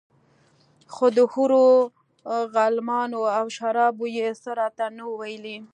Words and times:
خو 0.93 1.05
د 1.17 1.17
حورو 1.31 1.67
غلمانو 2.53 3.21
او 3.37 3.45
شرابو 3.57 4.05
يې 4.17 4.27
څه 4.43 4.49
راته 4.59 4.85
نه 4.97 5.03
وو 5.09 5.15
ويلي. 5.21 5.57